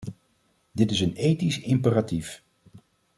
[0.71, 2.43] Dit is een ethisch imperatief.